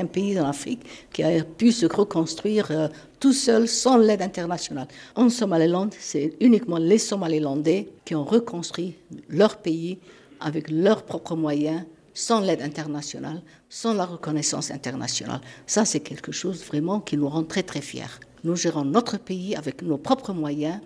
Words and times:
aucun 0.00 0.06
pays 0.06 0.40
en 0.40 0.48
Afrique 0.48 0.80
qui 1.12 1.22
a 1.22 1.44
pu 1.44 1.72
se 1.72 1.86
reconstruire 1.86 2.68
euh, 2.70 2.88
tout 3.18 3.32
seul 3.32 3.68
sans 3.68 3.98
l'aide 3.98 4.22
internationale. 4.22 4.88
En 5.14 5.28
Somaliland, 5.28 5.90
c'est 5.98 6.34
uniquement 6.40 6.78
les 6.78 6.98
Somalilandais 6.98 7.88
qui 8.04 8.14
ont 8.14 8.24
reconstruit 8.24 8.94
leur 9.28 9.58
pays 9.58 9.98
avec 10.40 10.70
leurs 10.70 11.02
propres 11.02 11.36
moyens, 11.36 11.82
sans 12.14 12.40
l'aide 12.40 12.62
internationale, 12.62 13.42
sans 13.68 13.92
la 13.92 14.06
reconnaissance 14.06 14.70
internationale. 14.70 15.40
Ça, 15.66 15.84
c'est 15.84 16.00
quelque 16.00 16.32
chose 16.32 16.64
vraiment 16.64 17.00
qui 17.00 17.16
nous 17.16 17.28
rend 17.28 17.44
très 17.44 17.62
très 17.62 17.82
fiers. 17.82 18.18
Nous 18.44 18.56
gérons 18.56 18.84
notre 18.84 19.18
pays 19.18 19.54
avec 19.54 19.82
nos 19.82 19.98
propres 19.98 20.32
moyens 20.32 20.80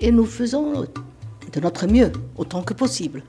et 0.00 0.12
nous 0.12 0.24
faisons 0.24 0.86
de 1.52 1.60
notre 1.60 1.86
mieux 1.86 2.12
autant 2.36 2.62
que 2.62 2.74
possible. 2.74 3.24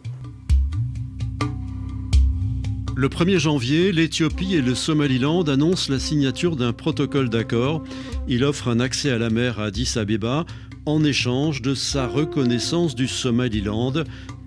Le 2.95 3.09
1er 3.09 3.39
janvier, 3.39 3.91
l'Éthiopie 3.91 4.53
et 4.53 4.61
le 4.61 4.75
Somaliland 4.75 5.41
annoncent 5.43 5.91
la 5.91 5.97
signature 5.97 6.55
d'un 6.55 6.73
protocole 6.73 7.27
d'accord. 7.27 7.83
Il 8.27 8.43
offre 8.43 8.67
un 8.67 8.79
accès 8.79 9.09
à 9.09 9.17
la 9.17 9.31
mer 9.31 9.59
à 9.59 9.65
Addis 9.65 9.93
Abeba 9.95 10.45
en 10.85 11.03
échange 11.03 11.63
de 11.63 11.73
sa 11.73 12.07
reconnaissance 12.07 12.93
du 12.93 13.07
Somaliland, 13.07 13.93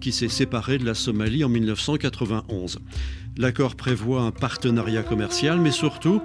qui 0.01 0.13
s'est 0.13 0.29
séparé 0.29 0.79
de 0.79 0.85
la 0.85 0.95
Somalie 0.95 1.43
en 1.43 1.49
1991. 1.49 2.79
L'accord 3.37 3.75
prévoit 3.75 4.23
un 4.23 4.31
partenariat 4.31 5.03
commercial, 5.03 5.61
mais 5.61 5.73
surtout 5.73 6.23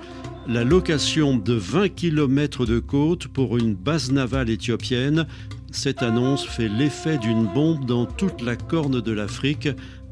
la 0.48 0.64
location 0.64 1.38
de 1.38 1.54
20 1.54 1.90
km 1.90 2.68
de 2.68 2.78
côte 2.78 3.30
pour 3.30 3.58
une 3.58 3.74
base 3.74 4.12
navale 4.12 4.52
éthiopienne. 4.52 5.26
Cette 5.72 6.04
annonce 6.04 6.46
fait 6.46 6.70
l'effet 6.70 7.18
d'une 7.18 7.48
bombe 7.48 7.86
dans 7.86 8.06
toute 8.06 8.44
la 8.44 8.56
corne 8.56 9.02
de 9.02 9.12
l'Afrique 9.12 9.70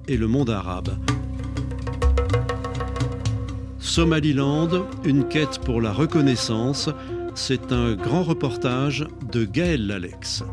et 0.08 0.18
le 0.18 0.28
monde 0.28 0.50
arabe. 0.50 0.98
Somaliland, 3.90 4.86
une 5.04 5.28
quête 5.28 5.58
pour 5.66 5.82
la 5.82 5.92
reconnaissance, 5.92 6.90
c'est 7.34 7.72
un 7.72 7.96
grand 7.96 8.22
reportage 8.22 9.08
de 9.32 9.46
Gaël 9.46 9.88
Lalex. 9.88 10.44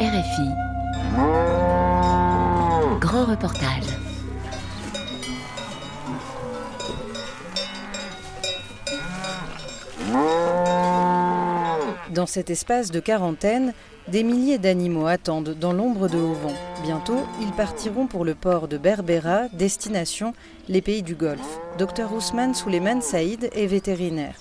RFI. 0.00 0.48
Grand 2.98 3.26
reportage. 3.26 3.84
Dans 12.14 12.26
cet 12.26 12.48
espace 12.48 12.90
de 12.90 13.00
quarantaine, 13.00 13.74
des 14.08 14.22
milliers 14.22 14.58
d'animaux 14.58 15.06
attendent 15.06 15.56
dans 15.58 15.72
l'ombre 15.72 16.08
de 16.08 16.18
Haut-Vent. 16.18 16.54
Bientôt, 16.82 17.20
ils 17.40 17.52
partiront 17.52 18.06
pour 18.06 18.24
le 18.24 18.34
port 18.34 18.68
de 18.68 18.76
Berbera, 18.76 19.48
destination 19.52 20.34
les 20.68 20.82
pays 20.82 21.02
du 21.02 21.14
Golfe. 21.14 21.58
Dr 21.78 22.12
Ousmane 22.12 22.54
Souleiman 22.54 23.00
Saïd 23.00 23.50
est 23.54 23.66
vétérinaire. 23.66 24.36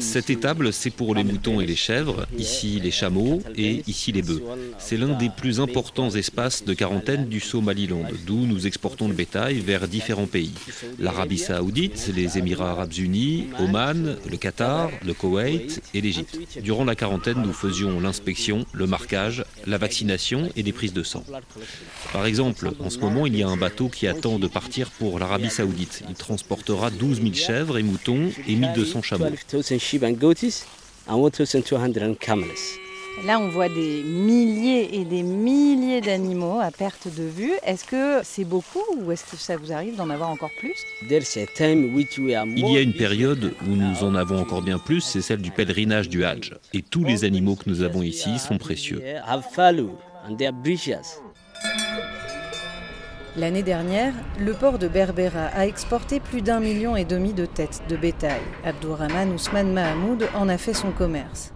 Cette 0.00 0.30
étable, 0.30 0.72
c'est 0.72 0.90
pour 0.90 1.14
les 1.14 1.24
moutons 1.24 1.60
et 1.60 1.66
les 1.66 1.76
chèvres, 1.76 2.26
ici 2.36 2.80
les 2.80 2.90
chameaux 2.90 3.42
et 3.56 3.82
ici 3.86 4.12
les 4.12 4.22
bœufs. 4.22 4.42
C'est 4.78 4.96
l'un 4.96 5.16
des 5.16 5.28
plus 5.28 5.60
importants 5.60 6.10
espaces 6.10 6.64
de 6.64 6.74
quarantaine 6.74 7.26
du 7.28 7.40
Somaliland, 7.40 8.04
d'où 8.26 8.46
nous 8.46 8.66
exportons 8.66 9.08
le 9.08 9.14
bétail 9.14 9.58
vers 9.60 9.88
différents 9.88 10.26
pays. 10.26 10.54
L'Arabie 10.98 11.38
saoudite, 11.38 12.10
les 12.14 12.38
Émirats 12.38 12.70
arabes 12.70 12.94
unis, 12.98 13.48
Oman, 13.58 14.16
le 14.28 14.36
Qatar, 14.36 14.90
le 15.04 15.14
Koweït 15.14 15.82
et 15.94 16.00
l'Égypte. 16.00 16.38
Durant 16.62 16.84
la 16.84 16.94
quarantaine, 16.94 17.42
nous 17.42 17.52
faisions 17.52 18.00
l'inspection, 18.00 18.64
le 18.72 18.86
marquage, 18.86 19.44
la 19.66 19.78
vaccination 19.78 20.50
et 20.56 20.62
des 20.62 20.72
prises 20.72 20.92
de 20.92 21.02
sang. 21.02 21.24
Par 22.12 22.26
exemple, 22.26 22.70
en 22.80 22.90
ce 22.90 22.98
moment, 22.98 23.26
il 23.26 23.36
y 23.36 23.42
a 23.42 23.48
un 23.48 23.56
bateau 23.56 23.88
qui 23.88 24.06
attend 24.06 24.38
de 24.38 24.46
partir 24.46 24.90
pour 24.90 25.18
l'Arabie 25.18 25.50
saoudite. 25.50 26.02
Il 26.08 26.14
transportera 26.14 26.90
12 26.90 27.19
000 27.20 27.34
chèvres 27.34 27.78
et 27.78 27.82
moutons 27.82 28.30
et 28.48 28.54
1200 28.56 29.02
chameaux. 29.02 29.24
Là, 33.26 33.38
on 33.38 33.48
voit 33.48 33.68
des 33.68 34.02
milliers 34.02 34.94
et 34.94 35.04
des 35.04 35.22
milliers 35.22 36.00
d'animaux 36.00 36.58
à 36.60 36.70
perte 36.70 37.08
de 37.08 37.24
vue. 37.24 37.52
Est-ce 37.66 37.84
que 37.84 38.20
c'est 38.22 38.44
beaucoup 38.44 38.84
ou 38.98 39.12
est-ce 39.12 39.24
que 39.24 39.36
ça 39.36 39.56
vous 39.56 39.72
arrive 39.72 39.96
d'en 39.96 40.08
avoir 40.08 40.30
encore 40.30 40.52
plus? 40.58 40.74
Il 42.56 42.72
y 42.72 42.76
a 42.78 42.80
une 42.80 42.94
période 42.94 43.52
où 43.66 43.70
nous 43.70 44.04
en 44.04 44.14
avons 44.14 44.38
encore 44.38 44.62
bien 44.62 44.78
plus, 44.78 45.02
c'est 45.02 45.20
celle 45.20 45.42
du 45.42 45.50
pèlerinage 45.50 46.08
du 46.08 46.24
Hajj. 46.24 46.54
Et 46.72 46.82
tous 46.82 47.04
les 47.04 47.24
animaux 47.24 47.56
que 47.56 47.68
nous 47.68 47.82
avons 47.82 48.02
ici 48.02 48.38
sont 48.38 48.56
précieux. 48.56 49.02
L'année 53.36 53.62
dernière, 53.62 54.12
le 54.40 54.54
port 54.54 54.78
de 54.78 54.88
Berbera 54.88 55.46
a 55.54 55.64
exporté 55.64 56.18
plus 56.18 56.42
d'un 56.42 56.58
million 56.58 56.96
et 56.96 57.04
demi 57.04 57.32
de 57.32 57.46
têtes 57.46 57.80
de 57.88 57.96
bétail. 57.96 58.40
Abdourahman 58.64 59.32
Ousmane 59.32 59.72
Mahamoud 59.72 60.28
en 60.34 60.48
a 60.48 60.58
fait 60.58 60.74
son 60.74 60.90
commerce. 60.90 61.52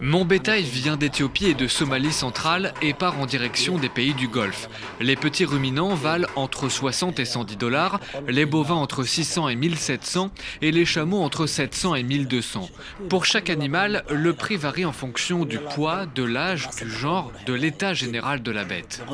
Mon 0.00 0.24
bétail 0.24 0.62
vient 0.62 0.96
d'Éthiopie 0.96 1.46
et 1.46 1.54
de 1.54 1.68
Somalie 1.68 2.12
centrale 2.12 2.74
et 2.82 2.94
part 2.94 3.20
en 3.20 3.26
direction 3.26 3.78
des 3.78 3.88
pays 3.88 4.14
du 4.14 4.28
Golfe. 4.28 4.68
Les 5.00 5.14
petits 5.14 5.44
ruminants 5.44 5.94
valent 5.94 6.28
entre 6.34 6.68
60 6.68 7.20
et 7.20 7.24
110 7.24 7.56
dollars, 7.56 8.00
les 8.26 8.44
bovins 8.44 8.74
entre 8.74 9.04
600 9.04 9.48
et 9.48 9.56
1700 9.56 10.30
et 10.62 10.72
les 10.72 10.84
chameaux 10.84 11.22
entre 11.22 11.46
700 11.46 11.94
et 11.94 12.02
1200. 12.02 12.68
Pour 13.08 13.24
chaque 13.24 13.50
animal, 13.50 14.04
le 14.10 14.32
prix 14.32 14.56
varie 14.56 14.84
en 14.84 14.92
fonction 14.92 15.44
du 15.44 15.58
poids, 15.58 16.06
de 16.06 16.24
l'âge, 16.24 16.68
du 16.82 16.90
genre, 16.90 17.32
de 17.46 17.52
l'état 17.52 17.94
général 17.94 18.42
de 18.42 18.50
la 18.50 18.64
bête. 18.64 19.04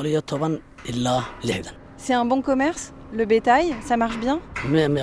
C'est 1.97 2.13
un 2.13 2.25
bon 2.25 2.41
commerce? 2.41 2.93
Le 3.13 3.25
bétail, 3.25 3.75
ça 3.81 3.95
marche 3.97 4.17
bien 4.17 4.39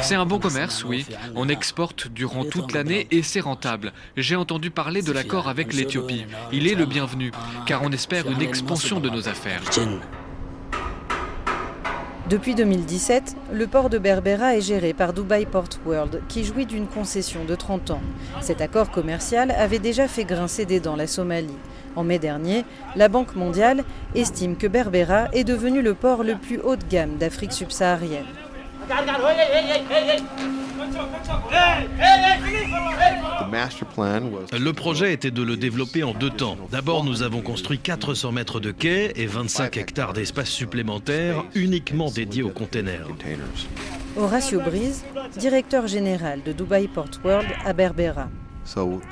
C'est 0.03 0.15
un 0.15 0.27
bon 0.27 0.39
commerce, 0.39 0.85
oui. 0.85 1.07
On 1.37 1.49
exporte 1.49 2.09
durant 2.09 2.45
toute 2.45 2.73
l'année 2.73 3.07
et 3.11 3.23
c'est 3.23 3.41
rentable. 3.41 3.93
J'ai 4.17 4.37
entendu 4.37 4.71
parler 4.71 5.03
de 5.03 5.13
l'accord 5.13 5.49
avec 5.49 5.73
l'Éthiopie. 5.73 6.27
Il 6.53 6.67
est 6.67 6.75
le 6.75 6.87
bienvenu, 6.87 7.31
car 7.67 7.83
on 7.83 7.91
espère 7.91 8.29
une 8.31 8.43
expansion 8.43 9.01
de 9.01 9.09
nos 9.09 9.29
affaires. 9.29 9.63
Depuis 12.29 12.55
2017, 12.55 13.37
le 13.53 13.67
port 13.67 13.91
de 13.91 13.99
Berbera 13.99 14.57
est 14.57 14.61
géré 14.61 14.93
par 14.93 15.13
Dubai 15.13 15.47
Port 15.47 15.69
World, 15.85 16.23
qui 16.29 16.45
jouit 16.45 16.65
d'une 16.65 16.87
concession 16.87 17.45
de 17.45 17.57
30 17.57 17.91
ans. 17.91 18.03
Cet 18.41 18.61
accord 18.61 18.93
commercial 18.93 19.51
avait 19.51 19.81
déjà 19.81 20.07
fait 20.07 20.25
grincer 20.25 20.65
des 20.65 20.79
dents 20.79 20.95
la 20.95 21.09
Somalie. 21.09 21.59
En 21.97 22.05
mai 22.05 22.19
dernier, 22.19 22.65
la 22.97 23.09
Banque 23.09 23.35
mondiale 23.35 23.85
estime 24.15 24.57
que 24.57 24.67
Berbera 24.67 25.29
est 25.33 25.45
devenu 25.45 25.83
le 25.83 25.95
port 25.95 26.23
le 26.23 26.37
plus 26.37 26.59
haut 26.59 26.77
de 26.77 26.85
gamme 26.89 27.17
d'Afrique 27.17 27.53
subsaharienne. 27.53 28.27
Le 34.53 34.73
projet 34.73 35.13
était 35.13 35.31
de 35.31 35.43
le 35.43 35.57
développer 35.57 36.03
en 36.03 36.13
deux 36.13 36.31
temps. 36.31 36.57
D'abord, 36.71 37.05
nous 37.05 37.23
avons 37.23 37.43
construit 37.43 37.79
400 37.79 38.33
mètres 38.33 38.61
de 38.61 38.71
quais 38.71 39.13
et 39.17 39.27
25 39.27 39.77
hectares 39.77 40.13
d'espace 40.13 40.49
supplémentaire 40.49 41.45
uniquement 41.55 42.11
dédiés 42.11 42.43
aux 42.43 42.51
containers. 42.51 43.07
Horacio 44.17 44.61
Brise, 44.61 45.05
directeur 45.37 45.87
général 45.87 46.43
de 46.43 46.53
Dubai 46.53 46.89
Port 46.89 47.11
World 47.25 47.49
à 47.65 47.73
Berbera. 47.73 48.29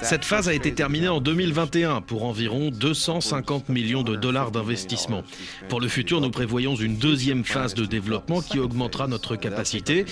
Cette 0.02 0.24
phase 0.24 0.48
a 0.48 0.54
été 0.54 0.72
terminée 0.72 1.08
en 1.08 1.20
2021 1.20 2.00
pour 2.00 2.24
environ 2.24 2.70
250 2.70 3.68
millions 3.68 4.02
de 4.02 4.16
dollars 4.16 4.50
d'investissement. 4.50 5.22
Pour 5.68 5.80
le 5.80 5.88
futur, 5.88 6.20
nous 6.20 6.30
prévoyons 6.30 6.74
une 6.74 6.96
deuxième 6.96 7.44
phase 7.44 7.74
de 7.74 7.84
développement 7.84 8.40
qui 8.40 8.58
augmentera 8.58 9.08
notre 9.08 9.36
capacité 9.36 10.04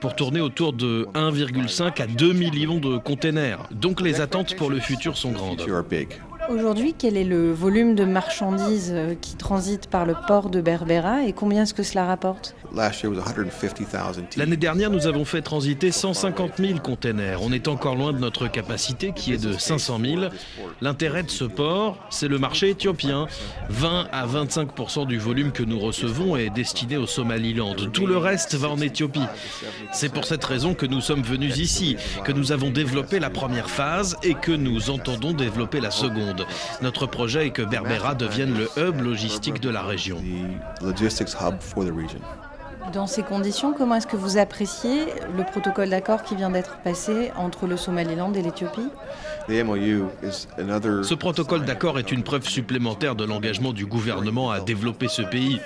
pour 0.00 0.16
tourner 0.16 0.40
autour 0.40 0.72
de 0.72 1.08
1,5 1.14 2.02
à 2.02 2.06
2 2.06 2.32
millions 2.32 2.78
de 2.78 2.96
containers. 2.98 3.68
Donc 3.72 4.00
les 4.00 4.20
attentes 4.20 4.56
pour 4.56 4.70
le 4.70 4.80
futur 4.80 5.16
sont 5.16 5.32
grandes. 5.32 5.64
Aujourd'hui, 6.50 6.94
quel 6.96 7.16
est 7.16 7.24
le 7.24 7.52
volume 7.52 7.94
de 7.94 8.04
marchandises 8.04 8.92
euh, 8.92 9.14
qui 9.18 9.34
transitent 9.34 9.86
par 9.86 10.04
le 10.04 10.14
port 10.28 10.50
de 10.50 10.60
Berbera 10.60 11.24
et 11.24 11.32
combien 11.32 11.62
est-ce 11.62 11.72
que 11.72 11.82
cela 11.82 12.04
rapporte? 12.04 12.54
L'année 14.36 14.56
dernière, 14.56 14.90
nous 14.90 15.06
avons 15.06 15.24
fait 15.24 15.42
transiter 15.42 15.92
150 15.92 16.52
000 16.58 16.78
containers. 16.80 17.42
On 17.42 17.52
est 17.52 17.68
encore 17.68 17.94
loin 17.94 18.12
de 18.12 18.18
notre 18.18 18.48
capacité 18.48 19.12
qui 19.14 19.32
est 19.32 19.42
de 19.42 19.52
500 19.52 20.00
000. 20.00 20.22
L'intérêt 20.80 21.22
de 21.22 21.30
ce 21.30 21.44
port, 21.44 21.98
c'est 22.10 22.28
le 22.28 22.38
marché 22.38 22.70
éthiopien. 22.70 23.26
20 23.70 24.08
à 24.12 24.26
25% 24.26 25.06
du 25.06 25.18
volume 25.18 25.52
que 25.52 25.62
nous 25.62 25.78
recevons 25.78 26.36
est 26.36 26.50
destiné 26.50 26.96
au 26.96 27.06
Somaliland. 27.06 27.74
Tout 27.92 28.06
le 28.06 28.16
reste 28.16 28.54
va 28.54 28.68
en 28.68 28.78
Éthiopie. 28.78 29.26
C'est 29.92 30.12
pour 30.12 30.24
cette 30.24 30.44
raison 30.44 30.74
que 30.74 30.86
nous 30.86 31.00
sommes 31.00 31.22
venus 31.22 31.58
ici, 31.58 31.96
que 32.24 32.32
nous 32.32 32.52
avons 32.52 32.70
développé 32.70 33.20
la 33.20 33.30
première 33.30 33.70
phase 33.70 34.16
et 34.22 34.34
que 34.34 34.52
nous 34.52 34.90
entendons 34.90 35.32
développer 35.32 35.80
la 35.80 35.90
seconde. 35.90 36.46
Notre 36.82 37.06
projet 37.06 37.46
est 37.46 37.50
que 37.50 37.62
Berbera 37.62 38.14
devienne 38.14 38.54
le 38.56 38.68
hub 38.76 39.00
logistique 39.00 39.60
de 39.60 39.70
la 39.70 39.82
région. 39.82 40.18
Dans 42.92 43.06
ces 43.06 43.22
conditions, 43.22 43.72
comment 43.72 43.96
est-ce 43.96 44.06
que 44.06 44.16
vous 44.16 44.38
appréciez 44.38 45.06
le 45.36 45.44
protocole 45.44 45.88
d'accord 45.88 46.22
qui 46.22 46.36
vient 46.36 46.50
d'être 46.50 46.76
passé 46.78 47.32
entre 47.36 47.66
le 47.66 47.76
Somaliland 47.76 48.32
et 48.34 48.42
l'Éthiopie? 48.42 48.88
Ce 49.48 51.14
protocole 51.14 51.64
d'accord 51.64 51.98
est 51.98 52.12
une 52.12 52.22
preuve 52.22 52.46
supplémentaire 52.46 53.14
de 53.14 53.24
l'engagement 53.24 53.72
du 53.72 53.86
gouvernement 53.86 54.50
à 54.50 54.60
développer 54.60 55.08
ce 55.08 55.22
pays. 55.22 55.60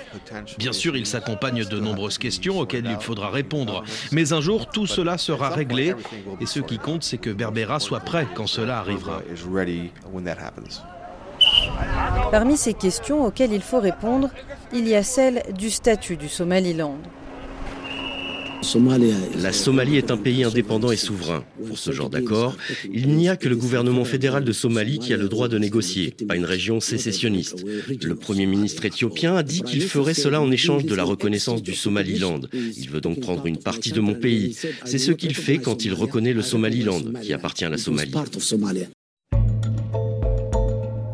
Bien 0.57 0.73
sûr, 0.73 0.95
il 0.95 1.05
s'accompagne 1.05 1.65
de 1.65 1.79
nombreuses 1.79 2.17
questions 2.17 2.59
auxquelles 2.59 2.87
il 2.87 2.99
faudra 2.99 3.29
répondre. 3.29 3.83
Mais 4.11 4.33
un 4.33 4.41
jour, 4.41 4.67
tout 4.67 4.87
cela 4.87 5.17
sera 5.17 5.49
réglé 5.49 5.95
et 6.39 6.45
ce 6.45 6.59
qui 6.59 6.79
compte, 6.79 7.03
c'est 7.03 7.17
que 7.17 7.29
Berbera 7.29 7.79
soit 7.79 7.99
prêt 7.99 8.27
quand 8.33 8.47
cela 8.47 8.79
arrivera. 8.79 9.21
Parmi 12.31 12.57
ces 12.57 12.73
questions 12.73 13.25
auxquelles 13.25 13.53
il 13.53 13.61
faut 13.61 13.79
répondre, 13.79 14.29
il 14.73 14.87
y 14.87 14.95
a 14.95 15.03
celle 15.03 15.43
du 15.57 15.69
statut 15.69 16.17
du 16.17 16.29
Somaliland. 16.29 16.97
La 19.41 19.53
Somalie 19.53 19.97
est 19.97 20.11
un 20.11 20.17
pays 20.17 20.43
indépendant 20.43 20.91
et 20.91 20.97
souverain. 20.97 21.45
Pour 21.65 21.77
ce 21.77 21.91
genre 21.91 22.09
d'accord, 22.09 22.57
il 22.93 23.07
n'y 23.15 23.29
a 23.29 23.37
que 23.37 23.47
le 23.47 23.55
gouvernement 23.55 24.03
fédéral 24.03 24.43
de 24.43 24.51
Somalie 24.51 24.99
qui 24.99 25.13
a 25.13 25.17
le 25.17 25.29
droit 25.29 25.47
de 25.47 25.57
négocier, 25.57 26.13
pas 26.27 26.35
une 26.35 26.43
région 26.45 26.81
sécessionniste. 26.81 27.63
Le 28.03 28.15
Premier 28.15 28.45
ministre 28.45 28.83
éthiopien 28.83 29.35
a 29.35 29.43
dit 29.43 29.61
qu'il 29.61 29.81
ferait 29.81 30.13
cela 30.13 30.41
en 30.41 30.51
échange 30.51 30.83
de 30.83 30.93
la 30.93 31.03
reconnaissance 31.03 31.63
du 31.63 31.73
Somaliland. 31.73 32.41
Il 32.53 32.89
veut 32.89 33.01
donc 33.01 33.21
prendre 33.21 33.45
une 33.45 33.57
partie 33.57 33.93
de 33.93 34.01
mon 34.01 34.13
pays. 34.13 34.57
C'est 34.83 34.99
ce 34.99 35.13
qu'il 35.13 35.35
fait 35.35 35.59
quand 35.59 35.85
il 35.85 35.93
reconnaît 35.93 36.33
le 36.33 36.41
Somaliland, 36.41 37.01
qui 37.21 37.31
appartient 37.33 37.65
à 37.65 37.69
la 37.69 37.77
Somalie. 37.77 38.13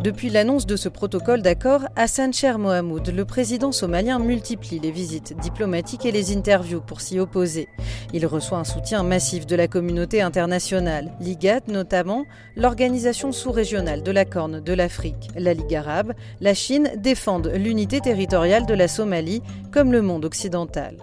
Depuis 0.05 0.29
l'annonce 0.29 0.67
de 0.67 0.75
ce 0.75 0.87
protocole 0.87 1.41
d'accord, 1.41 1.81
Hassan 1.95 2.31
Cher 2.31 2.59
Mohamoud, 2.59 3.07
le 3.07 3.25
président 3.25 3.71
somalien, 3.71 4.19
multiplie 4.19 4.77
les 4.77 4.91
visites 4.91 5.35
diplomatiques 5.39 6.05
et 6.05 6.11
les 6.11 6.31
interviews 6.37 6.79
pour 6.79 7.01
s'y 7.01 7.19
opposer. 7.19 7.67
Il 8.13 8.27
reçoit 8.27 8.59
un 8.59 8.63
soutien 8.63 9.01
massif 9.01 9.47
de 9.47 9.55
la 9.55 9.67
communauté 9.67 10.21
internationale, 10.21 11.11
l'IGAT 11.19 11.61
notamment, 11.69 12.25
l'organisation 12.55 13.31
sous-régionale 13.31 14.03
de 14.03 14.11
la 14.11 14.25
Corne 14.25 14.59
de 14.59 14.73
l'Afrique, 14.73 15.29
la 15.35 15.55
Ligue 15.55 15.73
arabe, 15.73 16.13
la 16.39 16.53
Chine 16.53 16.91
défendent 16.97 17.51
l'unité 17.55 17.99
territoriale 17.99 18.67
de 18.67 18.75
la 18.75 18.87
Somalie 18.87 19.41
comme 19.71 19.91
le 19.91 20.03
monde 20.03 20.25
occidental. 20.25 20.97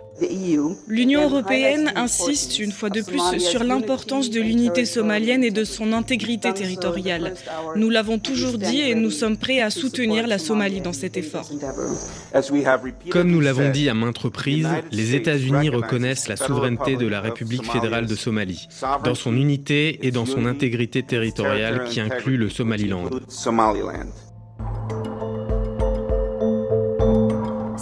L'Union 0.89 1.23
européenne 1.23 1.93
insiste 1.97 2.59
une 2.59 2.73
fois 2.73 2.91
de 2.91 3.03
plus 3.03 3.39
sur 3.39 3.65
l'importance 3.65 4.31
de 4.31 4.41
l'unité 4.41 4.85
somalienne 4.85 5.45
et 5.45 5.51
de 5.51 5.65
son 5.65 5.93
intégrité 5.93 6.53
territoriale. 6.53 7.35
Nous 7.77 7.91
l'avons 7.91 8.19
toujours 8.19 8.59
dit 8.59 8.81
et 8.81 8.95
nous 8.95 9.11
sommes 9.11 9.37
prêts 9.37 9.61
à 9.61 9.71
soutenir 9.71 10.27
la 10.27 10.39
Somalie 10.39 10.81
dans 10.81 10.93
cet 10.93 11.17
effort. 11.17 11.49
Comme 13.11 13.31
nous 13.31 13.41
l'avons 13.41 13.71
dit 13.71 13.89
à 13.89 13.95
maintes 13.95 14.19
reprises, 14.19 14.69
les 14.91 15.15
États-Unis 15.15 15.69
reconnaissent 15.69 16.29
la 16.29 16.37
souveraineté 16.37 16.97
de 16.97 17.07
la 17.07 17.21
République 17.21 17.71
fédérale 17.71 18.07
de 18.07 18.15
Somalie, 18.15 18.69
dans 19.05 19.15
son 19.15 19.35
unité 19.37 20.07
et 20.07 20.11
dans 20.11 20.27
son 20.27 20.47
intégrité 20.47 21.03
territoriale 21.03 21.85
qui 21.89 22.01
inclut 22.01 22.37
le 22.37 22.49
Somaliland. 22.49 23.09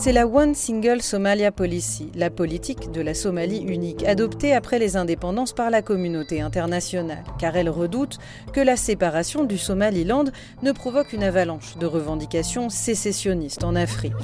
C'est 0.02 0.12
la 0.12 0.26
One 0.26 0.54
Single 0.54 1.02
Somalia 1.02 1.52
Policy, 1.52 2.10
la 2.14 2.30
politique 2.30 2.90
de 2.90 3.02
la 3.02 3.12
Somalie 3.12 3.58
unique, 3.58 4.02
adoptée 4.04 4.54
après 4.54 4.78
les 4.78 4.96
indépendances 4.96 5.52
par 5.52 5.68
la 5.68 5.82
communauté 5.82 6.40
internationale, 6.40 7.22
car 7.38 7.54
elle 7.54 7.68
redoute 7.68 8.16
que 8.54 8.62
la 8.62 8.76
séparation 8.76 9.44
du 9.44 9.58
Somaliland 9.58 10.24
ne 10.62 10.72
provoque 10.72 11.12
une 11.12 11.22
avalanche 11.22 11.76
de 11.76 11.84
revendications 11.84 12.70
sécessionnistes 12.70 13.62
en 13.62 13.76
Afrique. 13.76 14.14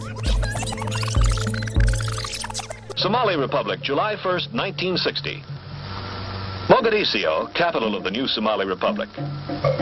Somali 2.96 3.36
Republic, 3.36 3.84
July 3.84 4.16
1st, 4.24 4.52
1960. 4.54 5.42
Mogadiscio, 6.70 7.50
capital 7.52 7.94
of 7.94 8.02
the 8.02 8.10
new 8.10 8.26
Somali 8.28 8.64
Republic. 8.64 9.10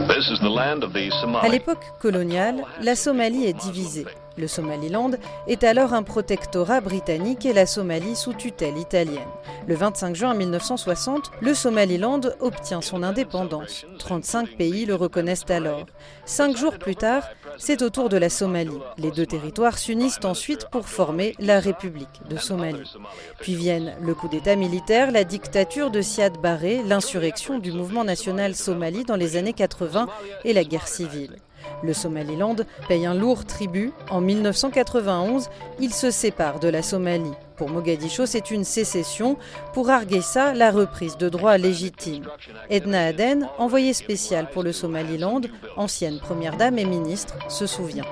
This 0.08 0.28
is 0.28 0.40
the 0.40 0.50
land 0.50 0.82
of 0.82 0.92
the 0.92 1.08
Somali. 1.20 1.46
À 1.46 1.48
l'époque 1.48 1.84
coloniale, 2.00 2.64
la 2.82 2.96
Somalie 2.96 3.44
est 3.44 3.52
divisée. 3.52 4.04
Le 4.36 4.48
Somaliland 4.48 5.12
est 5.46 5.62
alors 5.62 5.92
un 5.92 6.02
protectorat 6.02 6.80
britannique 6.80 7.46
et 7.46 7.52
la 7.52 7.66
Somalie 7.66 8.16
sous 8.16 8.32
tutelle 8.32 8.78
italienne. 8.78 9.22
Le 9.66 9.74
25 9.74 10.16
juin 10.16 10.34
1960, 10.34 11.30
le 11.40 11.54
Somaliland 11.54 12.20
obtient 12.40 12.80
son 12.80 13.02
indépendance. 13.02 13.86
35 13.98 14.56
pays 14.56 14.86
le 14.86 14.96
reconnaissent 14.96 15.48
alors. 15.48 15.86
Cinq 16.24 16.56
jours 16.56 16.78
plus 16.78 16.96
tard, 16.96 17.28
c'est 17.58 17.82
au 17.82 17.90
tour 17.90 18.08
de 18.08 18.16
la 18.16 18.28
Somalie. 18.28 18.80
Les 18.98 19.12
deux 19.12 19.26
territoires 19.26 19.78
s'unissent 19.78 20.24
ensuite 20.24 20.68
pour 20.70 20.88
former 20.88 21.34
la 21.38 21.60
République 21.60 22.20
de 22.28 22.36
Somalie. 22.36 22.92
Puis 23.40 23.54
viennent 23.54 23.94
le 24.00 24.14
coup 24.14 24.28
d'État 24.28 24.56
militaire, 24.56 25.12
la 25.12 25.24
dictature 25.24 25.90
de 25.90 26.00
Siad 26.00 26.38
Barre, 26.38 26.84
l'insurrection 26.86 27.58
du 27.58 27.70
mouvement 27.70 28.04
national 28.04 28.54
somali 28.54 29.04
dans 29.04 29.16
les 29.16 29.36
années 29.36 29.52
80 29.52 30.08
et 30.44 30.52
la 30.52 30.64
guerre 30.64 30.88
civile. 30.88 31.36
Le 31.82 31.92
Somaliland 31.92 32.56
paye 32.88 33.06
un 33.06 33.14
lourd 33.14 33.44
tribut. 33.44 33.92
En 34.10 34.20
1991, 34.20 35.48
il 35.80 35.92
se 35.92 36.10
sépare 36.10 36.60
de 36.60 36.68
la 36.68 36.82
Somalie. 36.82 37.32
Pour 37.56 37.70
Mogadiscio, 37.70 38.26
c'est 38.26 38.50
une 38.50 38.64
sécession. 38.64 39.36
Pour 39.72 39.90
Hargeisa, 39.90 40.54
la 40.54 40.70
reprise 40.70 41.16
de 41.16 41.28
droits 41.28 41.58
légitimes. 41.58 42.26
Edna 42.70 43.06
Aden, 43.06 43.48
envoyée 43.58 43.92
spéciale 43.92 44.48
pour 44.50 44.62
le 44.62 44.72
Somaliland, 44.72 45.42
ancienne 45.76 46.18
première 46.18 46.56
dame 46.56 46.78
et 46.78 46.84
ministre, 46.84 47.34
se 47.48 47.66
souvient. 47.66 48.04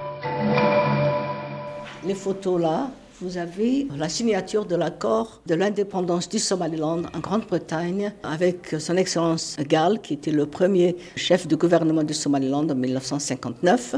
Les 2.05 2.14
photos 2.14 2.60
là, 2.60 2.90
vous 3.22 3.38
avez 3.38 3.86
la 3.96 4.08
signature 4.08 4.66
de 4.66 4.74
l'accord 4.74 5.40
de 5.46 5.54
l'indépendance 5.54 6.28
du 6.28 6.40
Somaliland 6.40 7.02
en 7.14 7.20
Grande-Bretagne 7.20 8.12
avec 8.24 8.74
son 8.80 8.96
Excellence 8.96 9.56
Gall, 9.69 10.00
qui 10.00 10.14
était 10.14 10.32
le 10.32 10.46
premier 10.46 10.96
chef 11.14 11.46
de 11.46 11.54
gouvernement 11.54 12.02
du 12.02 12.14
Somaliland 12.14 12.69
en 12.69 12.74
1959. 12.74 13.94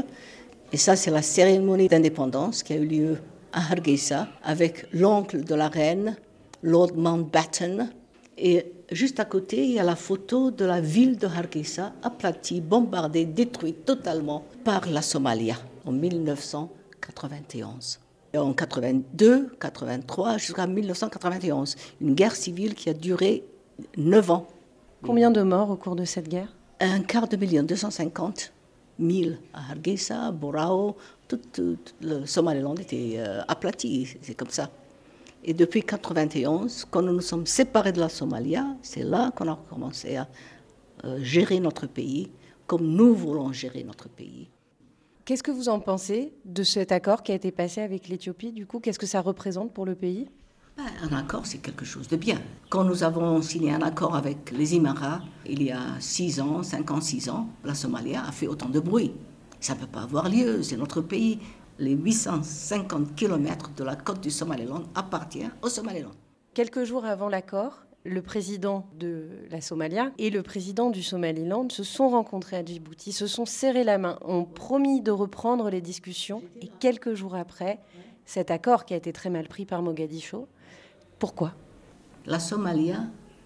Et 0.71 0.77
ça, 0.77 0.95
c'est 0.95 1.09
la 1.09 1.23
cérémonie 1.23 1.87
d'indépendance 1.87 2.61
qui 2.61 2.73
a 2.73 2.75
eu 2.75 2.85
lieu 2.85 3.17
à 3.51 3.61
Hargeisa 3.71 4.27
avec 4.43 4.85
l'oncle 4.93 5.43
de 5.43 5.55
la 5.55 5.69
reine, 5.69 6.17
Lord 6.61 6.95
Mountbatten. 6.95 7.89
Et 8.37 8.73
juste 8.91 9.19
à 9.19 9.25
côté, 9.25 9.63
il 9.63 9.71
y 9.71 9.79
a 9.79 9.83
la 9.83 9.95
photo 9.95 10.51
de 10.51 10.65
la 10.65 10.81
ville 10.81 11.17
de 11.17 11.25
Hargeisa, 11.25 11.93
aplatie, 12.03 12.61
bombardée, 12.61 13.25
détruite 13.25 13.85
totalement 13.85 14.43
par 14.63 14.87
la 14.87 15.01
Somalia 15.01 15.55
en 15.83 15.91
1991 15.91 18.04
en 18.37 18.53
82, 18.53 19.55
83 19.59 20.37
jusqu'à 20.37 20.67
1991. 20.67 21.75
Une 22.01 22.15
guerre 22.15 22.35
civile 22.35 22.73
qui 22.73 22.89
a 22.89 22.93
duré 22.93 23.43
9 23.97 24.31
ans. 24.31 24.47
Combien 25.03 25.31
de 25.31 25.41
morts 25.41 25.69
au 25.69 25.75
cours 25.75 25.95
de 25.95 26.05
cette 26.05 26.27
guerre? 26.27 26.53
Un 26.79 27.01
quart 27.01 27.27
de 27.27 27.37
million, 27.37 27.63
250 27.63 28.51
000 28.99 29.31
à 29.53 29.71
Hargeisa, 29.71 30.31
Borao, 30.31 30.95
tout, 31.27 31.39
le 32.01 32.25
Somaliland 32.25 32.75
était 32.75 33.15
euh, 33.17 33.41
aplati, 33.47 34.15
c'est 34.21 34.35
comme 34.35 34.49
ça. 34.49 34.69
Et 35.43 35.53
depuis 35.53 35.83
91, 35.83 36.85
quand 36.89 37.01
nous 37.01 37.13
nous 37.13 37.21
sommes 37.21 37.45
séparés 37.45 37.91
de 37.91 37.99
la 37.99 38.09
Somalia, 38.09 38.65
c'est 38.81 39.03
là 39.03 39.31
qu'on 39.35 39.47
a 39.51 39.59
commencé 39.69 40.15
à 40.15 40.27
euh, 41.03 41.19
gérer 41.21 41.59
notre 41.59 41.87
pays 41.87 42.31
comme 42.65 42.87
nous 42.87 43.13
voulons 43.13 43.51
gérer 43.51 43.83
notre 43.83 44.09
pays. 44.09 44.49
Qu'est-ce 45.25 45.41
que 45.41 45.49
vous 45.49 45.69
en 45.69 45.79
pensez 45.79 46.35
de 46.45 46.61
cet 46.61 46.91
accord 46.91 47.23
qui 47.23 47.31
a 47.31 47.35
été 47.35 47.51
passé 47.51 47.81
avec 47.81 48.09
l'Éthiopie 48.09 48.51
Du 48.51 48.67
coup, 48.67 48.79
qu'est-ce 48.79 48.99
que 48.99 49.07
ça 49.07 49.21
représente 49.21 49.73
pour 49.73 49.83
le 49.83 49.95
pays? 49.95 50.29
Ben, 50.77 50.83
un 51.01 51.17
accord, 51.17 51.47
c'est 51.47 51.57
quelque 51.57 51.83
chose 51.83 52.07
de 52.07 52.15
bien. 52.15 52.39
Quand 52.69 52.83
nous 52.83 53.01
avons 53.01 53.41
signé 53.41 53.73
un 53.73 53.81
accord 53.81 54.15
avec 54.15 54.51
les 54.51 54.75
Émirats, 54.75 55.21
il 55.47 55.63
y 55.63 55.71
a 55.71 55.99
6 55.99 56.41
ans, 56.41 56.61
5 56.61 56.91
ans, 56.91 57.01
6 57.01 57.29
ans, 57.29 57.49
la 57.63 57.73
Somalie 57.73 58.15
a 58.15 58.31
fait 58.31 58.45
autant 58.45 58.69
de 58.69 58.79
bruit. 58.79 59.13
Ça 59.59 59.73
ne 59.73 59.79
peut 59.79 59.87
pas 59.87 60.03
avoir 60.03 60.29
lieu, 60.29 60.61
c'est 60.61 60.77
notre 60.77 61.01
pays. 61.01 61.39
Les 61.79 61.93
850 61.93 63.15
km 63.15 63.71
de 63.75 63.83
la 63.83 63.95
côte 63.95 64.21
du 64.21 64.29
Somaliland 64.29 64.83
appartiennent 64.93 65.55
au 65.63 65.69
Somaliland. 65.69 66.11
Quelques 66.53 66.83
jours 66.83 67.03
avant 67.03 67.29
l'accord, 67.29 67.87
le 68.05 68.21
président 68.21 68.87
de 68.99 69.29
la 69.49 69.61
Somalia 69.61 70.11
et 70.19 70.29
le 70.29 70.43
président 70.43 70.91
du 70.91 71.01
Somaliland 71.01 71.67
se 71.69 71.83
sont 71.83 72.09
rencontrés 72.09 72.55
à 72.55 72.63
Djibouti, 72.63 73.11
se 73.11 73.25
sont 73.25 73.45
serrés 73.45 73.83
la 73.83 73.97
main, 73.97 74.19
ont 74.23 74.45
promis 74.45 75.01
de 75.01 75.11
reprendre 75.11 75.69
les 75.71 75.81
discussions 75.81 76.43
et 76.61 76.69
quelques 76.79 77.15
jours 77.15 77.35
après, 77.35 77.79
cet 78.25 78.51
accord 78.51 78.85
qui 78.85 78.93
a 78.93 78.97
été 78.97 79.11
très 79.11 79.31
mal 79.31 79.47
pris 79.47 79.65
par 79.65 79.81
Mogadiscio. 79.81 80.47
Pourquoi? 81.17 81.53
La 82.27 82.39
Somalia 82.39 82.99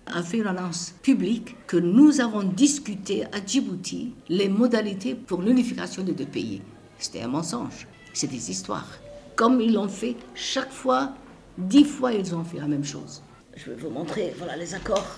a 0.06 0.22
fait 0.24 0.40
une 0.40 0.48
annonce 0.48 0.94
publique 1.04 1.56
que 1.66 1.78
nous 1.78 2.20
avons 2.20 2.44
discuté 2.44 3.26
à 3.26 3.46
Djibouti 3.46 4.14
les 4.28 4.50
modalités 4.50 5.16
pour 5.16 5.42
l'unification 5.42 6.04
des 6.04 6.14
deux 6.14 6.26
pays. 6.26 6.62
C'était 6.98 7.22
un 7.22 7.30
mensonge, 7.30 7.88
c'est 8.14 8.30
des 8.30 8.52
histoires. 8.52 9.00
Comme 9.38 9.62
ils 9.62 9.74
l'ont 9.74 9.88
fait 9.88 10.18
chaque 10.34 10.72
fois, 10.72 11.14
dix 11.58 11.86
fois 11.86 12.12
ils 12.12 12.36
ont 12.36 12.44
fait 12.44 12.60
la 12.60 12.68
même 12.68 12.84
chose. 12.84 13.22
Je 13.56 13.72
vais 13.72 13.76
vous 13.76 13.90
montrer, 13.90 14.34
voilà 14.38 14.56
les 14.56 14.74
accords. 14.74 15.18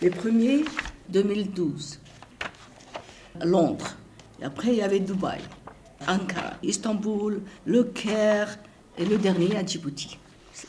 Les 0.00 0.10
premiers, 0.10 0.64
2012. 1.08 2.00
Londres. 3.44 3.96
Et 4.40 4.44
après, 4.44 4.68
il 4.68 4.76
y 4.76 4.82
avait 4.82 5.00
Dubaï, 5.00 5.40
Ankara, 6.06 6.54
Istanbul, 6.62 7.40
Le 7.66 7.84
Caire, 7.84 8.58
et 8.98 9.04
le 9.04 9.16
dernier 9.16 9.56
à 9.56 9.64
Djibouti. 9.64 10.18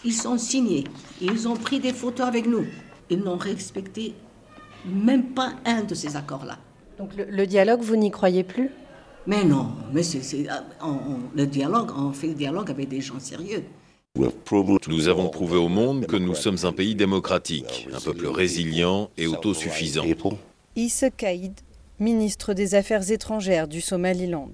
Ils 0.05 0.13
sont 0.13 0.37
signés, 0.37 0.83
ils 1.19 1.47
ont 1.47 1.55
pris 1.55 1.79
des 1.79 1.93
photos 1.93 2.27
avec 2.27 2.45
nous. 2.45 2.65
Ils 3.09 3.19
n'ont 3.19 3.37
respecté 3.37 4.13
même 4.85 5.33
pas 5.33 5.53
un 5.65 5.83
de 5.83 5.95
ces 5.95 6.15
accords-là. 6.15 6.57
Donc 6.97 7.11
le, 7.15 7.47
dialogue, 7.47 7.81
vous 7.81 7.95
n'y 7.95 8.11
croyez 8.11 8.43
plus? 8.43 8.69
Mais 9.25 9.43
non, 9.43 9.71
mais 9.91 10.03
c'est, 10.03 10.47
le 11.35 11.45
dialogue, 11.45 11.91
on 11.95 12.11
fait 12.11 12.27
le 12.27 12.33
dialogue 12.35 12.69
avec 12.69 12.87
des 12.87 13.01
gens 13.01 13.19
sérieux. 13.19 13.63
Nous 14.87 15.07
avons 15.07 15.29
prouvé 15.29 15.57
au 15.57 15.69
monde 15.69 16.05
que 16.05 16.15
nous 16.15 16.35
sommes 16.35 16.57
un 16.63 16.71
pays 16.71 16.95
démocratique, 16.95 17.87
un 17.93 17.99
peuple 17.99 18.27
résilient 18.27 19.09
et 19.17 19.27
autosuffisant. 19.27 20.05
Issa 20.75 21.09
Kaïd, 21.09 21.53
ministre 21.99 22.53
des 22.53 22.75
Affaires 22.75 23.11
étrangères 23.11 23.67
du 23.67 23.81
Somaliland. 23.81 24.51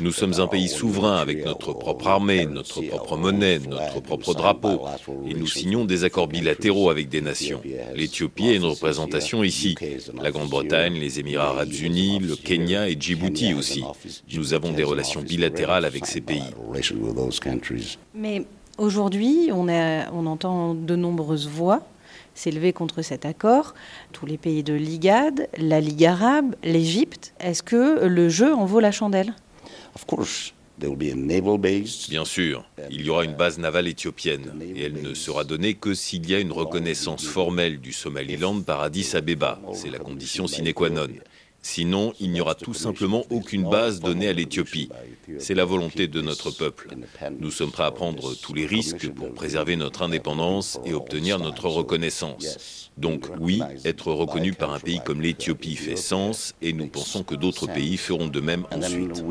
Nous 0.00 0.12
sommes 0.12 0.40
un 0.40 0.46
pays 0.46 0.68
souverain 0.68 1.16
avec 1.16 1.44
notre 1.44 1.72
propre 1.72 2.06
armée, 2.08 2.46
notre 2.46 2.80
propre 2.82 3.16
monnaie, 3.16 3.58
notre 3.58 4.00
propre 4.00 4.34
drapeau. 4.34 4.80
Et 5.28 5.34
nous 5.34 5.46
signons 5.46 5.84
des 5.84 6.04
accords 6.04 6.28
bilatéraux 6.28 6.90
avec 6.90 7.08
des 7.08 7.20
nations. 7.20 7.60
L'Éthiopie 7.94 8.48
a 8.48 8.54
une 8.54 8.64
représentation 8.64 9.42
ici. 9.42 9.74
La 10.22 10.30
Grande-Bretagne, 10.30 10.94
les 10.94 11.20
Émirats 11.20 11.48
arabes 11.48 11.72
unis, 11.72 12.18
le 12.18 12.36
Kenya 12.36 12.88
et 12.88 12.96
Djibouti 12.98 13.54
aussi. 13.54 13.84
Nous 14.34 14.54
avons 14.54 14.72
des 14.72 14.84
relations 14.84 15.22
bilatérales 15.22 15.84
avec 15.84 16.06
ces 16.06 16.20
pays. 16.20 16.42
Mais 18.14 18.44
aujourd'hui, 18.78 19.50
on, 19.52 19.68
on 19.68 20.26
entend 20.26 20.74
de 20.74 20.96
nombreuses 20.96 21.48
voix 21.48 21.82
s'élever 22.36 22.72
contre 22.72 23.02
cet 23.02 23.24
accord. 23.24 23.74
Tous 24.12 24.26
les 24.26 24.38
pays 24.38 24.62
de 24.62 24.74
l'IGAD, 24.74 25.48
la 25.58 25.80
Ligue 25.80 26.04
arabe, 26.04 26.54
l'Égypte. 26.62 27.34
Est-ce 27.40 27.62
que 27.62 28.06
le 28.06 28.28
jeu 28.28 28.54
en 28.54 28.64
vaut 28.64 28.80
la 28.80 28.92
chandelle? 28.92 29.34
Bien 30.78 32.24
sûr, 32.26 32.68
il 32.90 33.00
y 33.00 33.08
aura 33.08 33.24
une 33.24 33.34
base 33.34 33.58
navale 33.58 33.88
éthiopienne 33.88 34.52
et 34.60 34.82
elle 34.82 35.00
ne 35.00 35.14
sera 35.14 35.44
donnée 35.44 35.72
que 35.72 35.94
s'il 35.94 36.28
y 36.28 36.34
a 36.34 36.38
une 36.38 36.52
reconnaissance 36.52 37.26
formelle 37.26 37.80
du 37.80 37.94
Somaliland 37.94 38.60
par 38.60 38.82
Addis 38.82 39.12
Abeba. 39.14 39.58
C'est 39.72 39.88
la 39.88 39.98
condition 39.98 40.46
sine 40.46 40.74
qua 40.74 40.90
non. 40.90 41.08
Sinon, 41.66 42.12
il 42.20 42.30
n'y 42.30 42.40
aura 42.40 42.54
tout 42.54 42.74
simplement 42.74 43.24
aucune 43.28 43.68
base 43.68 43.98
donnée 43.98 44.28
à 44.28 44.32
l'Éthiopie. 44.32 44.88
C'est 45.38 45.52
la 45.52 45.64
volonté 45.64 46.06
de 46.06 46.20
notre 46.22 46.52
peuple. 46.52 46.88
Nous 47.40 47.50
sommes 47.50 47.72
prêts 47.72 47.82
à 47.82 47.90
prendre 47.90 48.36
tous 48.36 48.54
les 48.54 48.66
risques 48.66 49.10
pour 49.12 49.34
préserver 49.34 49.74
notre 49.74 50.02
indépendance 50.02 50.78
et 50.84 50.94
obtenir 50.94 51.40
notre 51.40 51.68
reconnaissance. 51.68 52.92
Donc 52.96 53.28
oui, 53.40 53.60
être 53.84 54.12
reconnu 54.12 54.52
par 54.52 54.72
un 54.72 54.78
pays 54.78 55.00
comme 55.04 55.20
l'Éthiopie 55.20 55.74
fait 55.74 55.96
sens 55.96 56.54
et 56.62 56.72
nous 56.72 56.86
pensons 56.86 57.24
que 57.24 57.34
d'autres 57.34 57.66
pays 57.66 57.96
feront 57.96 58.28
de 58.28 58.40
même 58.40 58.64
ensuite. 58.70 59.24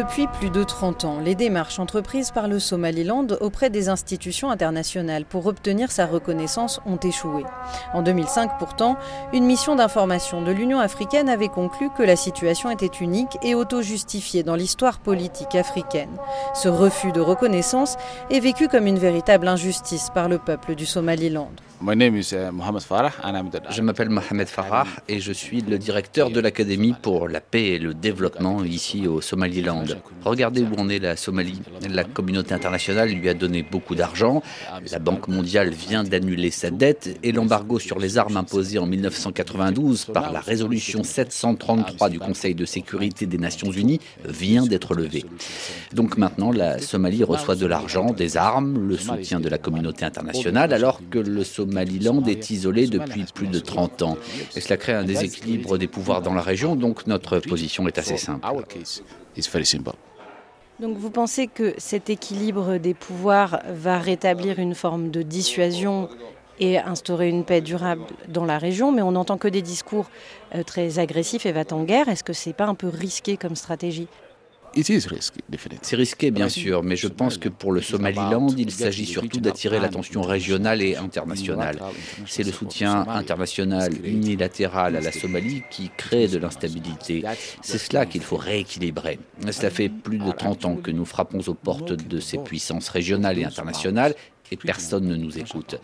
Depuis 0.00 0.28
plus 0.28 0.48
de 0.48 0.64
30 0.64 1.04
ans, 1.04 1.18
les 1.22 1.34
démarches 1.34 1.78
entreprises 1.78 2.30
par 2.30 2.48
le 2.48 2.58
Somaliland 2.58 3.26
auprès 3.42 3.68
des 3.68 3.90
institutions 3.90 4.50
internationales 4.50 5.26
pour 5.26 5.44
obtenir 5.44 5.92
sa 5.92 6.06
reconnaissance 6.06 6.80
ont 6.86 6.96
échoué. 6.96 7.44
En 7.92 8.00
2005 8.00 8.52
pourtant, 8.58 8.96
une 9.34 9.44
mission 9.44 9.76
d'information 9.76 10.40
de 10.40 10.52
l'Union 10.52 10.80
africaine 10.80 11.28
avait 11.28 11.48
conclu 11.48 11.90
que 11.90 12.02
la 12.02 12.16
situation 12.16 12.70
était 12.70 12.86
unique 13.02 13.36
et 13.42 13.54
auto-justifiée 13.54 14.42
dans 14.42 14.54
l'histoire 14.54 15.00
politique 15.00 15.54
africaine. 15.54 16.16
Ce 16.54 16.70
refus 16.70 17.12
de 17.12 17.20
reconnaissance 17.20 17.98
est 18.30 18.40
vécu 18.40 18.68
comme 18.68 18.86
une 18.86 18.98
véritable 18.98 19.48
injustice 19.48 20.08
par 20.14 20.30
le 20.30 20.38
peuple 20.38 20.76
du 20.76 20.86
Somaliland. 20.86 21.50
Uh, 21.82 21.94
je 23.70 23.80
m'appelle 23.80 24.10
Mohamed 24.10 24.48
Farah 24.48 24.86
et 25.08 25.18
je 25.18 25.32
suis 25.32 25.62
le 25.62 25.78
directeur 25.78 26.30
de 26.30 26.38
l'Académie 26.38 26.94
pour 27.00 27.26
la 27.26 27.40
paix 27.40 27.68
et 27.68 27.78
le 27.78 27.94
développement 27.94 28.62
ici 28.64 29.06
au 29.06 29.22
Somaliland. 29.22 29.84
Regardez 30.24 30.62
où 30.62 30.74
en 30.78 30.88
est 30.88 30.98
la 30.98 31.16
Somalie. 31.16 31.60
La 31.88 32.04
communauté 32.04 32.54
internationale 32.54 33.10
lui 33.10 33.28
a 33.28 33.34
donné 33.34 33.62
beaucoup 33.62 33.94
d'argent. 33.94 34.42
La 34.90 34.98
Banque 34.98 35.28
mondiale 35.28 35.70
vient 35.70 36.04
d'annuler 36.04 36.50
sa 36.50 36.70
dette 36.70 37.18
et 37.22 37.32
l'embargo 37.32 37.78
sur 37.78 37.98
les 37.98 38.18
armes 38.18 38.36
imposé 38.36 38.78
en 38.78 38.86
1992 38.86 40.06
par 40.06 40.32
la 40.32 40.40
résolution 40.40 41.02
733 41.02 42.10
du 42.10 42.18
Conseil 42.18 42.54
de 42.54 42.64
sécurité 42.64 43.26
des 43.26 43.38
Nations 43.38 43.70
Unies 43.70 44.00
vient 44.28 44.66
d'être 44.66 44.94
levé. 44.94 45.24
Donc 45.92 46.16
maintenant, 46.18 46.52
la 46.52 46.78
Somalie 46.78 47.24
reçoit 47.24 47.56
de 47.56 47.66
l'argent, 47.66 48.12
des 48.12 48.36
armes, 48.36 48.88
le 48.88 48.96
soutien 48.96 49.40
de 49.40 49.48
la 49.48 49.58
communauté 49.58 50.04
internationale, 50.04 50.72
alors 50.72 51.00
que 51.10 51.18
le 51.18 51.44
Somali 51.44 51.70
Somaliland 51.70 52.24
est 52.24 52.50
isolé 52.50 52.86
depuis 52.86 53.24
plus 53.34 53.46
de 53.46 53.58
30 53.58 54.02
ans. 54.02 54.18
Cela 54.50 54.76
crée 54.76 54.92
un 54.92 55.04
déséquilibre 55.04 55.78
des 55.78 55.86
pouvoirs 55.86 56.22
dans 56.22 56.34
la 56.34 56.42
région, 56.42 56.76
donc 56.76 57.06
notre 57.06 57.38
position 57.38 57.86
est 57.88 57.98
assez 57.98 58.16
simple. 58.16 58.46
Donc 60.80 60.96
vous 60.96 61.10
pensez 61.10 61.46
que 61.46 61.74
cet 61.76 62.08
équilibre 62.08 62.78
des 62.78 62.94
pouvoirs 62.94 63.60
va 63.68 63.98
rétablir 63.98 64.58
une 64.58 64.74
forme 64.74 65.10
de 65.10 65.20
dissuasion 65.22 66.08
et 66.58 66.78
instaurer 66.78 67.28
une 67.28 67.44
paix 67.44 67.60
durable 67.60 68.02
dans 68.28 68.44
la 68.44 68.58
région, 68.58 68.92
mais 68.92 69.02
on 69.02 69.12
n'entend 69.12 69.38
que 69.38 69.48
des 69.48 69.62
discours 69.62 70.10
euh, 70.54 70.62
très 70.62 70.98
agressifs 70.98 71.46
et 71.46 71.52
va 71.52 71.64
en 71.72 71.84
guerre. 71.84 72.08
Est-ce 72.08 72.24
que 72.24 72.34
c'est 72.34 72.52
pas 72.52 72.66
un 72.66 72.74
peu 72.74 72.88
risqué 72.88 73.36
comme 73.36 73.56
stratégie? 73.56 74.08
C'est 75.82 75.96
risqué, 75.96 76.30
bien 76.30 76.48
sûr, 76.48 76.82
mais 76.82 76.96
je 76.96 77.08
pense 77.08 77.38
que 77.38 77.48
pour 77.48 77.72
le 77.72 77.80
Somaliland, 77.80 78.48
il 78.56 78.70
s'agit 78.70 79.06
surtout 79.06 79.40
d'attirer 79.40 79.80
l'attention 79.80 80.22
régionale 80.22 80.82
et 80.82 80.96
internationale. 80.96 81.80
C'est 82.26 82.44
le 82.44 82.52
soutien 82.52 83.06
international 83.08 83.92
unilatéral 84.04 84.96
à 84.96 85.00
la 85.00 85.12
Somalie 85.12 85.62
qui 85.70 85.90
crée 85.96 86.28
de 86.28 86.38
l'instabilité. 86.38 87.24
C'est 87.62 87.78
cela 87.78 88.06
qu'il 88.06 88.22
faut 88.22 88.36
rééquilibrer. 88.36 89.18
Cela 89.50 89.70
fait 89.70 89.88
plus 89.88 90.18
de 90.18 90.30
30 90.30 90.64
ans 90.64 90.76
que 90.76 90.90
nous 90.90 91.04
frappons 91.04 91.40
aux 91.46 91.54
portes 91.54 91.92
de 91.92 92.20
ces 92.20 92.38
puissances 92.38 92.88
régionales 92.88 93.38
et 93.38 93.44
internationales 93.44 94.14
et 94.50 94.56
personne 94.56 95.06
ne 95.06 95.16
nous 95.16 95.38
écoute. 95.38 95.76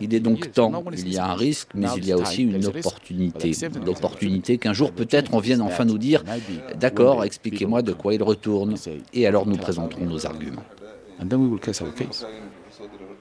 Il 0.00 0.14
est 0.14 0.20
donc 0.20 0.52
temps, 0.52 0.84
il 0.92 1.12
y 1.12 1.18
a 1.18 1.26
un 1.26 1.34
risque, 1.34 1.68
mais 1.74 1.88
il 1.96 2.06
y 2.06 2.12
a 2.12 2.16
aussi 2.16 2.42
une 2.42 2.64
opportunité. 2.66 3.52
L'opportunité 3.84 4.58
qu'un 4.58 4.72
jour 4.72 4.92
peut-être 4.92 5.34
on 5.34 5.38
vienne 5.38 5.60
enfin 5.60 5.84
nous 5.84 5.98
dire, 5.98 6.22
d'accord, 6.78 7.24
expliquez-moi 7.24 7.82
de 7.82 7.92
quoi 7.92 8.14
il 8.14 8.22
retourne, 8.22 8.74
et 9.12 9.26
alors 9.26 9.46
nous 9.46 9.56
présenterons 9.56 10.04
nos 10.04 10.26
arguments. 10.26 10.64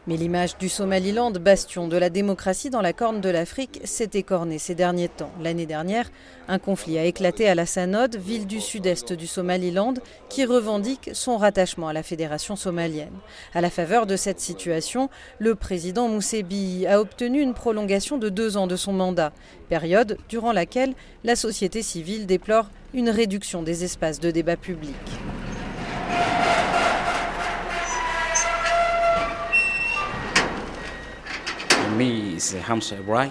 Mais 0.05 0.17
l'image 0.17 0.57
du 0.57 0.67
Somaliland, 0.67 1.31
bastion 1.31 1.87
de 1.87 1.95
la 1.95 2.09
démocratie 2.09 2.69
dans 2.69 2.81
la 2.81 2.91
corne 2.91 3.21
de 3.21 3.29
l'Afrique, 3.29 3.79
s'est 3.85 4.09
écornée 4.13 4.59
ces 4.59 4.75
derniers 4.75 5.07
temps. 5.07 5.31
L'année 5.41 5.65
dernière, 5.65 6.11
un 6.49 6.59
conflit 6.59 6.97
a 6.97 7.05
éclaté 7.05 7.47
à 7.47 7.55
la 7.55 7.65
Sanod, 7.65 8.17
ville 8.17 8.45
du 8.45 8.59
sud-est 8.59 9.13
du 9.13 9.27
Somaliland, 9.27 9.93
qui 10.27 10.43
revendique 10.43 11.11
son 11.13 11.37
rattachement 11.37 11.87
à 11.87 11.93
la 11.93 12.03
fédération 12.03 12.57
somalienne. 12.57 13.13
À 13.53 13.61
la 13.61 13.69
faveur 13.69 14.05
de 14.05 14.17
cette 14.17 14.41
situation, 14.41 15.09
le 15.39 15.55
président 15.55 16.09
Moussebi 16.09 16.85
a 16.85 16.99
obtenu 16.99 17.39
une 17.39 17.53
prolongation 17.53 18.17
de 18.17 18.27
deux 18.27 18.57
ans 18.57 18.67
de 18.67 18.75
son 18.75 18.91
mandat, 18.91 19.31
période 19.69 20.17
durant 20.27 20.51
laquelle 20.51 20.95
la 21.23 21.37
société 21.37 21.81
civile 21.81 22.25
déplore 22.25 22.69
une 22.93 23.09
réduction 23.09 23.63
des 23.63 23.85
espaces 23.85 24.19
de 24.19 24.31
débat 24.31 24.57
public. 24.57 24.95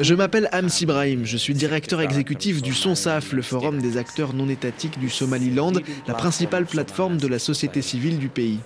Je 0.00 0.14
m'appelle 0.14 0.48
Hams 0.52 0.70
Ibrahim, 0.80 1.24
je 1.24 1.36
suis 1.36 1.54
directeur 1.54 2.00
exécutif 2.00 2.62
du 2.62 2.72
SONSAF, 2.74 3.32
le 3.32 3.42
forum 3.42 3.80
des 3.80 3.96
acteurs 3.96 4.34
non 4.34 4.48
étatiques 4.48 4.98
du 4.98 5.10
Somaliland, 5.10 5.72
la 6.06 6.14
principale 6.14 6.66
plateforme 6.66 7.16
de 7.16 7.26
la 7.26 7.38
société 7.38 7.82
civile 7.82 8.18
du 8.18 8.28
pays. 8.28 8.60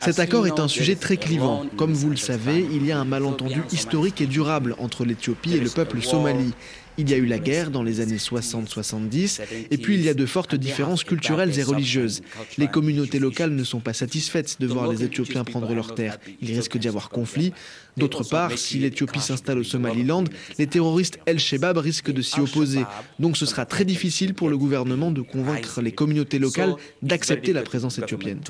Cet 0.00 0.18
accord 0.20 0.46
est 0.46 0.60
un 0.60 0.68
sujet 0.68 0.94
très 0.94 1.16
clivant. 1.16 1.64
Comme 1.76 1.92
vous 1.92 2.10
le 2.10 2.16
savez, 2.16 2.66
il 2.72 2.86
y 2.86 2.92
a 2.92 2.98
un 2.98 3.04
malentendu 3.04 3.62
historique 3.72 4.20
et 4.20 4.26
durable 4.26 4.76
entre 4.78 5.04
l'Éthiopie 5.04 5.54
et 5.54 5.60
le 5.60 5.70
peuple 5.70 6.00
somali. 6.00 6.52
Il 6.98 7.08
y 7.08 7.14
a 7.14 7.16
eu 7.16 7.26
la 7.26 7.38
guerre 7.38 7.70
dans 7.70 7.84
les 7.84 8.00
années 8.00 8.16
60-70, 8.16 9.40
et 9.70 9.78
puis 9.78 9.94
il 9.94 10.02
y 10.02 10.08
a 10.08 10.14
de 10.14 10.26
fortes 10.26 10.56
différences 10.56 11.04
culturelles 11.04 11.58
et 11.58 11.62
religieuses. 11.62 12.22
Les 12.58 12.66
communautés 12.66 13.20
locales 13.20 13.52
ne 13.52 13.64
sont 13.64 13.80
pas 13.80 13.92
satisfaites 13.92 14.56
de 14.60 14.66
voir 14.66 14.90
les 14.90 15.04
Éthiopiens 15.04 15.44
prendre 15.44 15.72
leurs 15.74 15.94
terres. 15.94 16.18
Il 16.42 16.54
risque 16.54 16.76
d'y 16.76 16.88
avoir 16.88 17.08
conflit. 17.08 17.52
D'autre 17.96 18.24
part, 18.24 18.56
si 18.58 18.78
l'Éthiopie 18.78 19.20
s'installe 19.20 19.58
au 19.58 19.64
Somaliland, 19.64 20.24
les 20.58 20.66
terroristes 20.66 21.18
El-Shebab 21.26 21.78
risquent 21.78 22.12
de 22.12 22.22
s'y 22.22 22.40
opposer. 22.40 22.82
Donc 23.18 23.36
ce 23.36 23.46
sera 23.46 23.64
très 23.64 23.84
difficile 23.84 24.34
pour 24.34 24.48
le 24.48 24.58
gouvernement 24.58 25.10
de 25.10 25.22
convaincre 25.22 25.80
les 25.80 25.92
communautés 25.92 26.38
locales 26.38 26.74
d'accepter 27.02 27.52
la 27.52 27.62
présence 27.62 27.98
éthiopienne. 27.98 28.40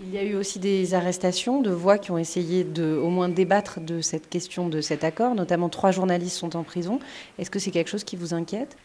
Il 0.00 0.12
y 0.12 0.18
a 0.18 0.24
eu 0.24 0.34
aussi 0.34 0.58
des 0.58 0.94
arrestations 0.94 1.60
de 1.60 1.70
voix 1.70 1.98
qui 1.98 2.10
ont 2.10 2.18
essayé 2.18 2.64
de 2.64 2.96
au 2.96 3.10
moins 3.10 3.28
débattre 3.28 3.78
de 3.80 4.00
cette 4.00 4.28
question 4.28 4.68
de 4.68 4.80
cet 4.80 5.04
accord, 5.04 5.36
notamment 5.36 5.68
trois 5.68 5.92
journalistes 5.92 6.36
sont 6.36 6.56
en 6.56 6.64
prison. 6.64 6.98
Est-ce 7.38 7.48
que 7.48 7.60
c'est 7.60 7.70
quelque 7.70 7.90
chose 7.90 8.02
qui 8.02 8.16
vous 8.16 8.34
inquiète? 8.34 8.76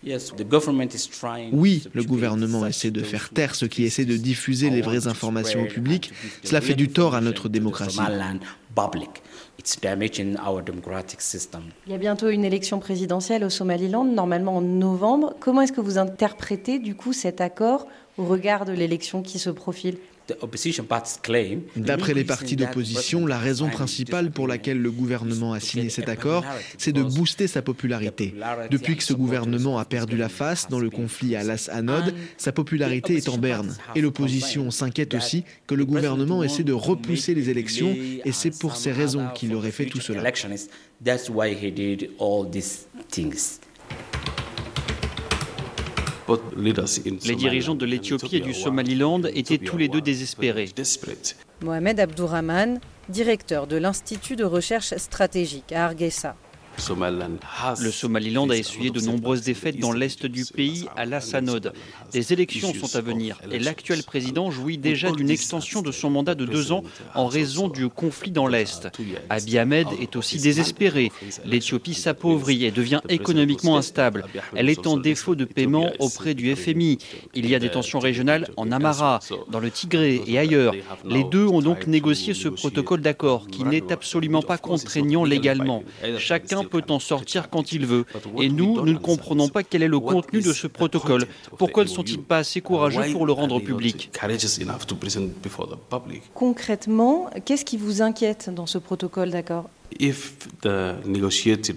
Oui, 1.52 1.84
le 1.94 2.04
gouvernement 2.04 2.66
essaie 2.68 2.92
de 2.92 3.02
faire 3.02 3.30
taire 3.32 3.56
ceux 3.56 3.68
qui 3.68 3.86
essaient 3.86 4.06
de 4.06 4.18
diffuser 4.18 4.70
les 4.70 4.82
vraies 4.82 5.08
informations 5.08 5.64
au 5.64 5.66
public. 5.66 6.12
Cela 6.44 6.62
fait 6.62 6.76
du 6.76 6.90
tort 6.90 7.16
à 7.16 7.22
notre 7.22 7.50
démocratie. 7.50 7.98
Il 11.88 11.92
y 11.92 11.96
a 11.96 11.98
bientôt 11.98 12.30
une 12.30 12.46
élection 12.46 12.80
présidentielle 12.80 13.44
au 13.44 13.50
Somaliland, 13.50 14.06
normalement 14.06 14.58
en 14.58 14.62
novembre. 14.62 15.36
Comment 15.40 15.62
est-ce 15.62 15.74
que 15.74 15.82
vous 15.82 15.98
interprétez 15.98 16.78
du 16.78 16.94
coup 16.96 17.14
cet 17.14 17.42
accord 17.42 17.88
au 18.18 18.26
regard 18.26 18.66
de 18.66 18.74
l'élection 18.74 19.24
qui 19.24 19.40
se 19.40 19.50
profile? 19.50 19.98
D'après 21.76 22.14
les 22.14 22.24
partis 22.24 22.56
d'opposition, 22.56 23.26
la 23.26 23.38
raison 23.38 23.70
principale 23.70 24.32
pour 24.32 24.48
laquelle 24.48 24.82
le 24.82 24.92
gouvernement 24.92 25.54
a 25.54 25.60
signé 25.60 25.90
cet 25.90 26.10
accord, 26.10 26.46
c'est 26.78 26.92
de 26.92 27.04
booster 27.04 27.48
sa 27.48 27.62
popularité. 27.62 28.34
Depuis 28.70 28.96
que 28.96 29.04
ce 29.04 29.14
gouvernement 29.14 29.78
a 29.80 29.86
perdu 29.86 30.18
la 30.18 30.30
face 30.30 30.68
dans 30.70 30.80
le 30.80 30.90
conflit 30.90 31.36
à 31.36 31.44
Las 31.44 31.70
Anod, 31.70 32.14
sa 32.38 32.52
popularité 32.52 33.16
est 33.16 33.30
en 33.30 33.38
berne. 33.38 33.76
Et 33.96 34.02
l'opposition 34.02 34.72
s'inquiète 34.72 35.14
aussi 35.14 35.44
que 35.68 35.76
le 35.76 35.86
gouvernement 35.86 36.44
essaie 36.44 36.64
de 36.64 36.74
repousser 36.74 37.34
les 37.34 37.50
élections 37.50 37.96
et 38.26 38.32
c'est 38.32 38.58
pour 38.58 38.76
ces 38.76 38.92
raisons 38.92 39.28
qu'il 39.36 39.54
aurait 39.56 39.72
fait 39.72 39.86
tout 39.86 40.02
cela. 40.02 40.24
Les 47.24 47.36
dirigeants 47.36 47.76
de 47.76 47.86
l'Éthiopie 47.86 48.38
et 48.38 48.40
du 48.40 48.54
Somaliland 48.54 49.22
étaient 49.34 49.58
tous 49.58 49.78
les 49.78 49.88
deux 49.88 50.02
désespérés. 50.02 50.70
Mohamed 51.62 52.00
Abdourahman, 52.00 52.80
directeur 53.10 53.68
de 53.68 53.78
l'Institut 53.78 54.36
de 54.36 54.44
recherche 54.46 54.96
stratégique 54.98 55.72
à 55.72 55.86
Hargeisa. 55.86 56.36
Le 57.80 57.92
Somaliland 57.92 58.50
a 58.50 58.56
essuyé 58.56 58.90
de 58.90 59.02
nombreuses 59.02 59.42
défaites 59.42 59.80
dans 59.80 59.92
l'est 59.92 60.26
du 60.26 60.46
pays, 60.46 60.86
à 60.96 61.06
l'Assanod. 61.06 61.74
Des 62.12 62.34
élections 62.34 62.74
sont 62.74 62.96
à 62.96 63.02
venir 63.02 63.42
et 63.52 63.60
l'actuel 63.60 64.04
président 64.04 64.50
jouit 64.50 64.78
déjà 64.78 65.12
d'une 65.12 65.30
extension 65.30 65.82
de 65.82 65.92
son 65.92 66.10
mandat 66.10 66.36
de 66.36 66.46
deux 66.46 66.72
ans 66.72 66.84
en 67.16 67.28
raison 67.28 67.68
du 67.68 67.90
conflit 67.90 68.32
dans 68.32 68.48
l'est. 68.48 68.88
Abiy 69.30 69.58
Ahmed 69.58 69.88
est 70.00 70.16
aussi 70.16 70.40
désespéré. 70.40 71.12
L'Éthiopie 71.46 71.94
s'appauvrit 71.94 72.66
et 72.66 72.72
devient 72.72 73.02
économiquement 73.10 73.78
instable. 73.78 74.26
Elle 74.56 74.70
est 74.70 74.88
en 74.88 74.98
défaut 74.98 75.36
de 75.36 75.46
paiement 75.46 75.92
auprès 76.00 76.34
du 76.34 76.56
FMI. 76.56 76.98
Il 77.34 77.50
y 77.50 77.56
a 77.56 77.60
des 77.60 77.70
tensions 77.70 78.00
régionales 78.00 78.48
en 78.58 78.72
Amara, 78.72 79.20
dans 79.50 79.60
le 79.60 79.70
Tigré 79.70 80.22
et 80.26 80.38
ailleurs. 80.38 80.74
Les 81.06 81.24
deux 81.24 81.46
ont 81.46 81.62
donc 81.62 81.88
négocié 81.88 82.34
ce 82.34 82.48
protocole 82.48 83.02
d'accord 83.02 83.48
qui 83.48 83.64
n'est 83.64 83.92
absolument 83.92 84.42
pas 84.42 84.58
contraignant 84.58 85.24
légalement. 85.24 85.84
Chacun 86.18 86.64
peut 86.70 86.84
en 86.90 87.00
sortir 87.00 87.50
quand 87.50 87.72
il 87.72 87.86
veut. 87.86 88.06
Et 88.40 88.50
nous, 88.50 88.76
nous 88.76 88.94
ne 88.94 88.98
comprenons 88.98 89.50
pas 89.50 89.64
quel 89.64 89.84
est 89.84 89.88
le 89.88 90.00
contenu 90.00 90.42
de 90.42 90.54
ce 90.54 90.68
protocole. 90.68 91.26
Pourquoi 91.58 91.84
ne 91.84 91.90
sont-ils 91.90 92.22
pas 92.22 92.38
assez 92.38 92.62
courageux 92.62 93.12
pour 93.12 93.26
le 93.26 93.34
rendre 93.34 93.60
public? 93.60 94.12
Concrètement, 96.34 97.30
qu'est-ce 97.46 97.66
qui 97.66 97.78
vous 97.78 98.02
inquiète 98.02 98.50
dans 98.54 98.66
ce 98.66 98.78
protocole 98.78 99.32
d'accord? 99.32 99.70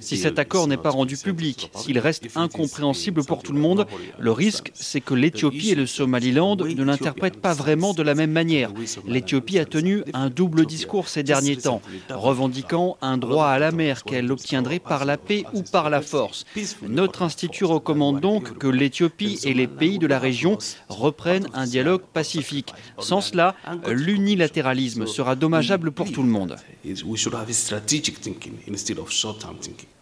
Si 0.00 0.16
cet 0.16 0.38
accord 0.38 0.68
n'est 0.68 0.76
pas 0.76 0.90
rendu 0.90 1.16
public, 1.16 1.70
s'il 1.74 1.98
reste 1.98 2.24
incompréhensible 2.36 3.24
pour 3.24 3.42
tout 3.42 3.52
le 3.52 3.60
monde, 3.60 3.86
le 4.18 4.32
risque, 4.32 4.70
c'est 4.74 5.00
que 5.00 5.14
l'Éthiopie 5.14 5.70
et 5.70 5.74
le 5.74 5.86
Somaliland 5.86 6.56
ne 6.56 6.82
l'interprètent 6.82 7.40
pas 7.40 7.54
vraiment 7.54 7.94
de 7.94 8.02
la 8.02 8.14
même 8.14 8.32
manière. 8.32 8.70
L'Éthiopie 9.06 9.58
a 9.58 9.64
tenu 9.64 10.04
un 10.12 10.30
double 10.30 10.66
discours 10.66 11.08
ces 11.08 11.22
derniers 11.22 11.56
temps, 11.56 11.82
revendiquant 12.10 12.96
un 13.00 13.18
droit 13.18 13.46
à 13.46 13.58
la 13.58 13.72
mer 13.72 14.04
qu'elle 14.04 14.30
obtiendrait 14.30 14.78
par 14.78 15.04
la 15.04 15.16
paix 15.16 15.44
ou 15.54 15.62
par 15.62 15.90
la 15.90 16.02
force. 16.02 16.44
Notre 16.82 17.22
institut 17.22 17.64
recommande 17.64 18.20
donc 18.20 18.58
que 18.58 18.68
l'Éthiopie 18.68 19.38
et 19.44 19.54
les 19.54 19.66
pays 19.66 19.98
de 19.98 20.06
la 20.06 20.18
région 20.18 20.58
reprennent 20.88 21.48
un 21.54 21.66
dialogue 21.66 22.02
pacifique. 22.12 22.72
Sans 22.98 23.20
cela, 23.20 23.54
l'unilatéralisme 23.88 25.06
sera 25.06 25.34
dommageable 25.34 25.92
pour 25.92 26.10
tout 26.10 26.22
le 26.22 26.28
monde. 26.28 26.56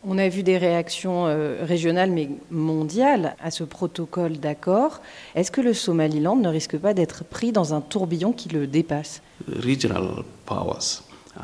On 0.04 0.18
a 0.18 0.28
vu 0.28 0.42
des 0.42 0.56
réactions 0.56 1.26
euh, 1.26 1.64
régionales 1.64 2.10
mais 2.10 2.28
mondiales 2.50 3.36
à 3.40 3.50
ce 3.50 3.64
protocole 3.64 4.38
d'accord. 4.38 5.00
Est-ce 5.34 5.50
que 5.50 5.60
le 5.60 5.74
Somaliland 5.74 6.36
ne 6.36 6.48
risque 6.48 6.78
pas 6.78 6.94
d'être 6.94 7.24
pris 7.24 7.52
dans 7.52 7.74
un 7.74 7.80
tourbillon 7.80 8.32
qui 8.32 8.48
le 8.48 8.66
dépasse? 8.66 9.22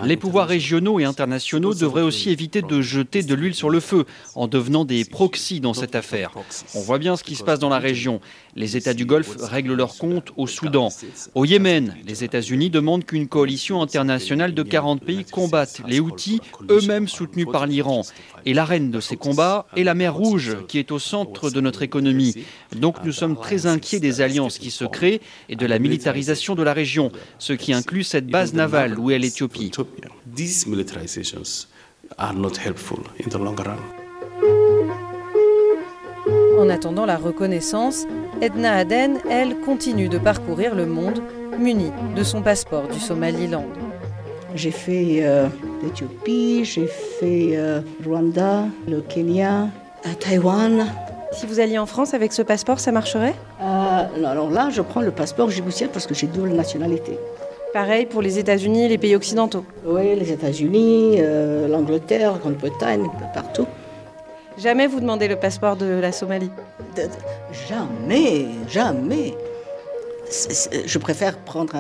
Les 0.05 0.17
pouvoirs 0.17 0.49
régionaux 0.49 1.01
et 1.01 1.05
internationaux 1.05 1.75
devraient 1.75 2.03
aussi 2.03 2.31
éviter 2.31 2.63
de 2.63 2.81
jeter 2.81 3.23
de 3.23 3.35
l'huile 3.35 3.55
sur 3.55 3.71
le 3.71 3.81
feu 3.81 4.05
en 4.35 4.49
devenant 4.49 4.85
des 4.85 5.05
proxys 5.05 5.61
dans 5.61 5.75
cette 5.75 5.95
affaire. 5.95 6.33
On 6.75 6.81
voit 6.81 6.99
bien 6.99 7.17
ce 7.17 7.25
qui 7.25 7.35
se 7.35 7.45
passe 7.45 7.59
dans 7.59 7.69
la 7.69 7.79
région. 7.79 8.21
Les 8.55 8.77
États 8.77 8.95
du 8.95 9.05
Golfe 9.07 9.37
règlent 9.39 9.75
leurs 9.75 9.97
comptes 9.97 10.33
au 10.37 10.47
Soudan. 10.47 10.89
Au 11.35 11.45
Yémen, 11.45 11.95
les 12.07 12.25
États-Unis 12.25 12.71
demandent 12.71 13.05
qu'une 13.05 13.29
coalition 13.29 13.83
internationale 13.83 14.55
de 14.55 14.63
40 14.63 15.03
pays 15.03 15.25
combatte 15.25 15.83
les 15.87 16.01
Houthis, 16.01 16.41
eux-mêmes 16.71 17.09
soutenus 17.09 17.47
par 17.51 17.67
l'Iran. 17.67 18.03
Et 18.47 18.55
l'arène 18.55 18.93
de 18.93 19.01
ces 19.01 19.17
combats 19.17 19.67
est 19.77 19.83
la 19.83 19.95
mer 19.95 20.15
Rouge, 20.15 20.57
qui 20.69 20.79
est 20.79 20.93
au 20.93 21.01
centre 21.01 21.51
de 21.51 21.61
notre 21.61 21.83
économie. 21.83 22.47
Donc 22.77 22.97
nous 23.05 23.11
sommes 23.11 23.37
très 23.37 23.67
inquiets 23.67 23.99
des 23.99 24.21
alliances 24.21 24.59
qui 24.59 24.71
se 24.71 24.85
créent 24.85 25.21
et 25.49 25.57
de 25.57 25.67
la 25.67 25.81
militarisation 25.81 26.55
de 26.55 26.63
la 26.63 26.73
région, 26.73 27.11
ce 27.41 27.53
qui 27.53 27.73
inclut 27.73 28.05
cette 28.05 28.29
base 28.29 28.55
navale 28.55 28.99
où 28.99 29.11
est 29.11 29.19
l'Éthiopie. 29.19 29.73
En 36.59 36.71
attendant 36.71 37.05
la 37.05 37.17
reconnaissance, 37.17 38.07
Edna 38.41 38.77
Aden, 38.77 39.19
elle, 39.29 39.57
continue 39.61 40.09
de 40.09 40.19
parcourir 40.19 40.75
le 40.75 40.87
monde 40.87 41.21
munie 41.59 41.91
de 42.15 42.23
son 42.23 42.43
passeport 42.43 42.87
du 42.89 43.01
Somaliland. 43.01 43.67
J'ai 44.55 44.71
fait 44.71 45.19
euh, 45.21 45.49
l'Éthiopie, 45.83 46.65
j'ai 46.65 46.87
fait 46.87 47.57
euh, 47.57 47.81
Rwanda, 48.05 48.65
le 48.89 49.01
Kenya, 49.01 49.69
euh, 50.07 50.09
Taïwan. 50.19 50.87
Si 51.33 51.47
vous 51.47 51.61
alliez 51.61 51.79
en 51.79 51.87
France 51.87 52.15
avec 52.15 52.33
ce 52.33 52.43
passeport, 52.43 52.81
ça 52.81 52.93
marcherait? 52.93 53.35
Alors 53.61 54.51
là, 54.51 54.71
je 54.71 54.81
prends 54.81 55.03
le 55.03 55.11
passeport 55.11 55.51
djiboutien 55.51 55.89
parce 55.93 56.07
que 56.07 56.15
j'ai 56.15 56.27
double 56.27 56.51
nationalité. 56.51 57.19
Pareil 57.73 58.07
pour 58.07 58.23
les 58.23 58.39
États-Unis 58.39 58.85
et 58.85 58.89
les 58.89 58.97
pays 58.97 59.15
occidentaux 59.15 59.65
Oui, 59.85 60.15
les 60.15 60.33
États-Unis, 60.33 61.19
l'Angleterre, 61.69 62.39
Grande-Bretagne, 62.39 63.07
partout. 63.35 63.67
Jamais 64.57 64.87
vous 64.87 65.01
demandez 65.01 65.29
le 65.29 65.37
passeport 65.37 65.77
de 65.77 65.85
la 66.01 66.13
Somalie? 66.13 66.51
Jamais, 67.69 68.47
jamais. 68.69 69.35
Je 70.87 70.99
préfère 70.99 71.37
prendre 71.39 71.77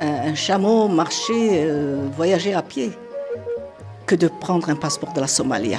un, 0.00 0.34
chameau, 0.34 0.88
marcher, 0.88 1.64
euh, 1.64 2.06
voyager 2.14 2.54
à 2.54 2.62
pied, 2.62 2.92
que 4.06 4.14
de 4.14 4.28
prendre 4.28 4.68
un 4.70 4.76
passeport 4.76 5.12
de 5.12 5.20
la 5.20 5.26
Somalie. 5.26 5.76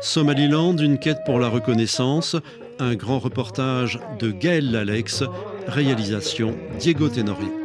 Somaliland, 0.00 0.76
une 0.76 0.98
quête 0.98 1.18
pour 1.24 1.38
la 1.38 1.48
reconnaissance, 1.48 2.36
un 2.78 2.94
grand 2.94 3.18
reportage 3.18 4.00
de 4.18 4.30
Gaël 4.30 4.70
Lalex, 4.70 5.22
réalisation 5.66 6.54
Diego 6.78 7.08
Tenorio. 7.08 7.59